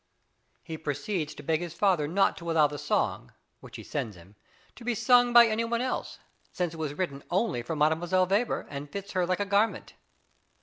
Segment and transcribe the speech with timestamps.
[0.63, 4.35] He proceeds to beg his father not to allow the song (which he sends him)
[4.75, 6.17] to be sung by any one else,
[6.51, 8.27] since it was written only for Mdlle.
[8.27, 9.93] Weber, and fits her like a garment.